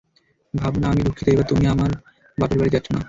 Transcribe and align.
ভাবনা, 0.53 0.87
আমি 0.87 1.01
দুঃখিত, 1.01 1.25
এইবার 1.29 1.45
তুমি 1.45 1.61
তোমার 1.65 1.91
বাপের 2.37 2.57
বাড়ী 2.57 2.71
যাচ্ছো 2.71 2.91
না। 2.93 2.99